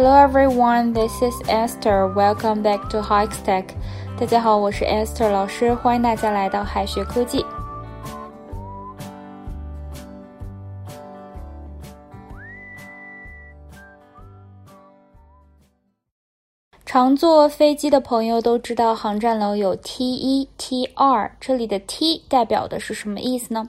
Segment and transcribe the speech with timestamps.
[0.00, 2.06] Hello everyone, this is Esther.
[2.06, 3.64] Welcome back to Hikes Tech.
[4.16, 7.44] 大家好，我是 Esther 老师，欢迎大家来到海学科技。
[16.86, 23.68] 常坐飞机的朋友都知道，航站楼有 T 一、T 二，这里的 T 代表的是什么意思呢？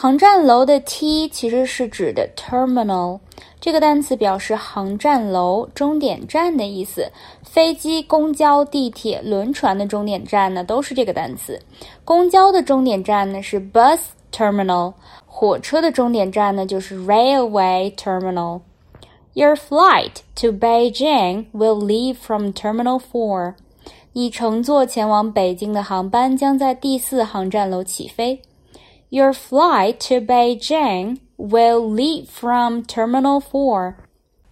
[0.00, 3.18] 航站楼的 T 其实是指的 terminal，
[3.60, 7.10] 这个单词表示航站楼、终点站的意思。
[7.42, 11.60] 飞机、公交、地铁、轮船的终点站呢，都是这个单词。
[12.04, 13.98] 公交的终点站呢是 bus
[14.32, 14.92] terminal，
[15.26, 18.60] 火车的终点站呢就是 railway terminal。
[19.32, 23.54] Your flight to Beijing will leave from Terminal Four。
[24.12, 28.40] 你乘坐前往北京的航班将在第四航站楼起飞。
[29.10, 33.94] Your flight to Beijing will leave from Terminal Four。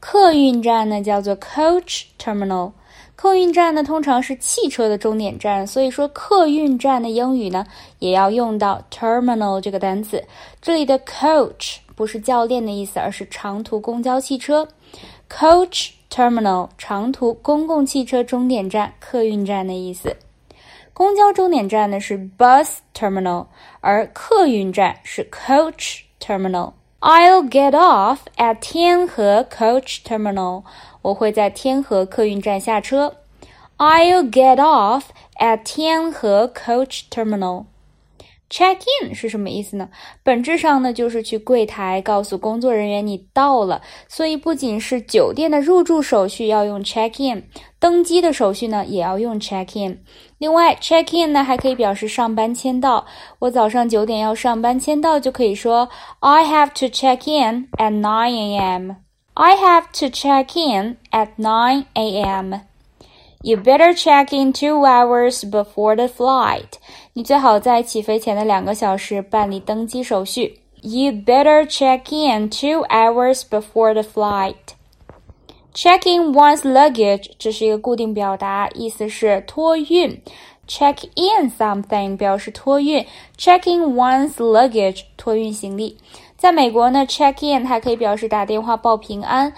[0.00, 2.72] 客运站呢叫做 coach terminal。
[3.14, 7.66] 客运站呢通常是汽车的终点站，所以说客运站的英语呢
[7.98, 10.24] 也要用到 terminal 这个单词。
[10.62, 14.66] 这里的 coach 不是教练的意思，而是长途公交汽车。
[15.28, 20.16] coach terminal 长途公共汽车终点站、客运站的意思。
[20.98, 23.48] 公交终点站呢是 bus terminal，
[23.82, 26.72] 而客运站是 coach terminal。
[27.00, 30.64] I'll get off at 天河 coach terminal。
[31.02, 33.14] 我会在天河客运站下车。
[33.76, 35.02] I'll get off
[35.38, 37.66] at 天河 coach terminal。
[38.48, 39.88] Check in 是什么意思呢？
[40.22, 43.82] 本质上呢，就是去柜台告诉工作人员你到了。
[44.06, 47.42] 所以不仅是酒店的入住手续要用 check in，
[47.80, 49.98] 登机的手续呢也要用 check in。
[50.38, 53.04] 另外，check in 呢还可以表示上班签到。
[53.40, 55.88] 我早上九点要上班签到，就可以说
[56.20, 58.92] I have to check in at nine a.m.
[59.34, 62.60] I have to check in at nine a.m.
[63.43, 66.73] You better check in two hours before the flight.
[67.13, 70.59] 你最好在起飞前的两个小时办理登机手续。
[70.83, 74.75] You better check in two hours before the flight.
[75.73, 80.21] Check in one's luggage 这是一个固定表达，意思是托运。
[80.67, 83.05] Check in something 表示托运。
[83.37, 85.97] Check in one's luggage 托运行李。
[86.37, 89.53] 在美国呢，check in 还可以表示打电话报平安。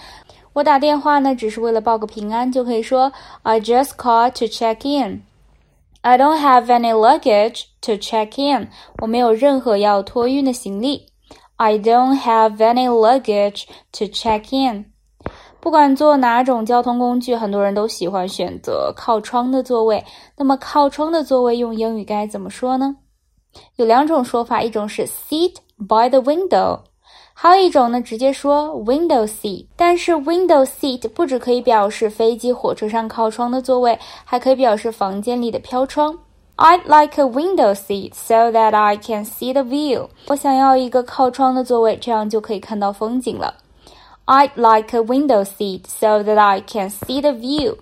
[0.53, 3.11] 我打电话呢，只是为了报个平安，就可以说
[3.43, 5.23] I just called to check in.
[6.01, 8.69] I don't have any luggage to check in.
[9.01, 11.07] 我没有任何要托运的行李。
[11.57, 14.85] I don't have any luggage to check in.
[15.59, 20.03] 不管坐哪种交通工具，很多人都喜欢选择靠窗的座位。
[20.37, 22.95] 那么靠窗的座位用英语该怎么说呢？
[23.75, 26.79] 有两种说法，一种是 seat by the window。
[27.38, 29.66] 还有一种呢，直接说 window seat。
[29.76, 36.18] 但是 window seat 不只可以表示飞机、火车上靠窗的座位，还可以表示房间里的飘窗。
[36.56, 40.08] I'd like a window seat so that I can see the view。
[40.28, 43.54] 我想要一个靠窗的座位，这样就可以看到风景了。
[44.26, 47.78] I'd like a window seat so that I can see the view.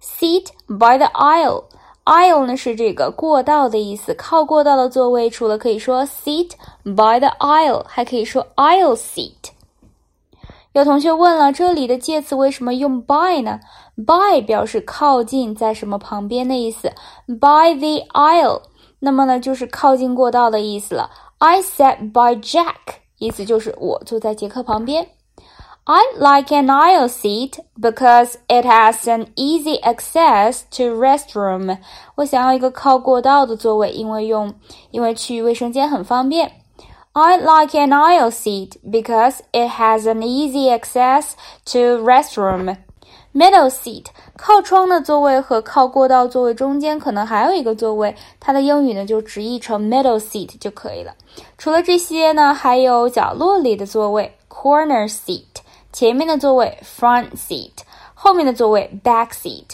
[0.00, 1.64] Seat by the aisle.
[2.05, 6.51] aisle 呢是这个过道的意思，靠过道的座位，除了可以说 seat
[6.83, 9.51] by the aisle，还可以说 aisle seat。
[10.73, 13.59] 有同学问了，这里的介词为什么用 by 呢
[14.07, 16.91] ？by 表示靠近，在什么旁边的意思
[17.27, 18.61] ？By the aisle，
[18.99, 21.11] 那么呢就是靠近过道的意思了。
[21.39, 25.05] I sat by Jack，意思就是我坐在杰克旁边。
[25.88, 31.78] I like an aisle seat because it has an easy access to restroom.
[32.16, 34.52] 我想要一个靠过道的座位，因为用
[34.90, 36.50] 因为去卫生间很方便。
[37.12, 41.34] I like an aisle seat because it has an easy access
[41.66, 42.76] to restroom.
[43.32, 44.06] Middle seat
[44.36, 51.14] 靠窗的座位和靠过道座位中间可能还有一个座位，它的英语呢就直译成 middle seat 就可以了。
[51.56, 55.49] 除了这些呢，还有角落里的座位 corner seat。
[55.91, 57.71] 前面的座位 front seat，
[58.13, 59.71] 后面的座位 back seat。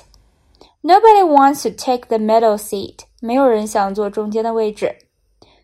[0.82, 4.98] Nobody wants to take the middle seat，没有人想坐中间的位置。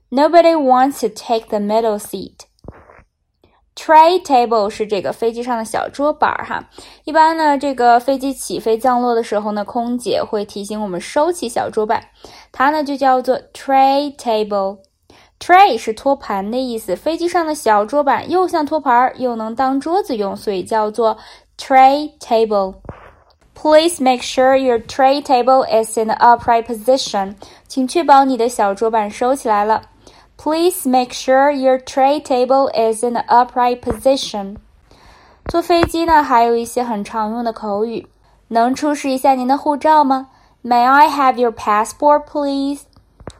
[0.10, 2.46] Nobody wants to take the middle seat。
[3.76, 6.70] Tray table 是这个飞机上的小桌板儿哈，
[7.06, 12.10] 一般呢，这个飞机起飞降落的时候呢，空姐会提醒我们收起小桌板，
[12.52, 14.78] 它呢就叫做 tray table。
[15.46, 21.18] Tray 是托盘的意思，飞机上的小桌板又像托盘又能当桌子用，所以叫做
[21.58, 22.76] tray table。
[23.54, 27.36] Please make sure your tray table is in the upright position。
[27.68, 29.82] 请确保你的小桌板收起来了。
[30.38, 34.56] Please make sure your tray table is in the upright position。
[35.48, 38.08] 坐飞机呢，还有一些很常用的口语，
[38.48, 40.30] 能出示一下您的护照吗
[40.64, 42.84] ？May I have your passport, please？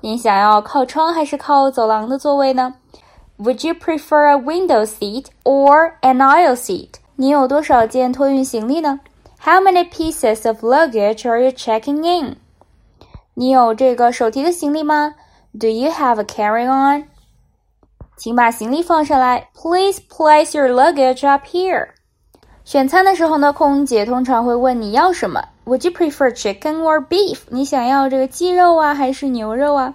[0.02, 2.76] 您想要靠窗还是靠走廊的座位呢
[3.40, 6.96] ？Would you prefer a window seat or an aisle seat？
[7.16, 9.00] 你有多少件托运行李呢
[9.40, 12.38] ？How many pieces of luggage are you checking in？
[13.34, 15.16] 你有这个手提的行李吗
[15.60, 17.06] ？Do you have a carry-on？
[18.18, 19.50] 请把行李放上来。
[19.54, 21.90] Please place your luggage up here。
[22.64, 25.44] 选餐的时候呢，空姐通常会问你要什么。
[25.65, 27.41] Would you prefer chicken or beef？
[27.49, 29.93] 你想要这个鸡肉啊，还是牛肉啊？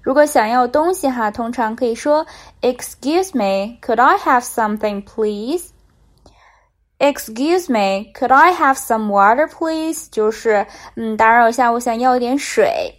[0.00, 2.26] 如果想要东西哈，通常可以说
[2.62, 5.70] Excuse me, could I have something, please?
[6.98, 10.08] Excuse me, could I have some water, please?
[10.10, 10.66] 就是
[10.96, 12.94] 嗯，打扰一下，我想要一点水。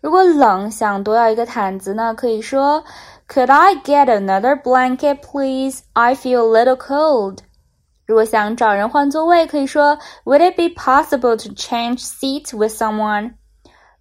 [0.00, 2.82] 如果冷，想多要一个毯子呢，可以说
[3.28, 5.80] Could I get another blanket, please?
[5.92, 7.38] I feel a little cold.
[8.10, 13.34] 如果想找人换座位，可以说 Would it be possible to change seats with someone?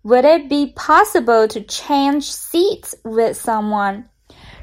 [0.04, 4.04] Would it be possible to change seats with someone?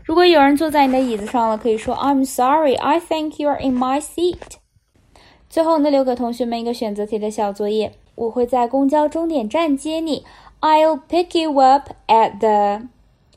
[0.05, 4.59] 如果有人坐在你的椅子上了，可以说 I'm sorry, I think you're in my seat.
[5.50, 7.99] 最后呢，留给同学们一个选择题的小作业。
[8.14, 10.25] 我会在公交终点站接你。
[10.61, 12.87] I'll pick you up at the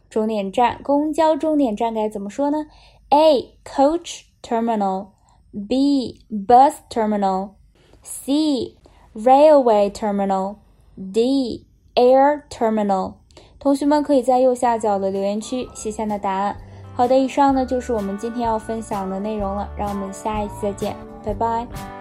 [0.10, 2.66] 终点站，公交终点站该怎么说呢？
[3.10, 5.07] A coach terminal,
[5.52, 7.50] B bus terminal,
[8.02, 8.76] C
[9.14, 10.56] railway terminal,
[10.97, 13.14] D air terminal。
[13.58, 16.56] 同学们可以在右下角的留言区写下你的答案。
[16.94, 22.00] 好的，以上呢就是我们今天要分享的内容了，让我们下一期再见，拜拜。